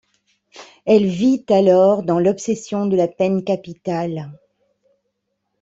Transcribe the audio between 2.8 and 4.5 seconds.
de la peine capitale.